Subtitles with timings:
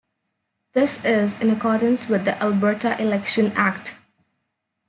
[0.73, 3.95] This is in accordance with the Alberta Election Act.